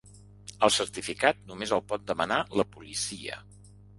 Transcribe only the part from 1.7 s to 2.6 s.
el pot demanar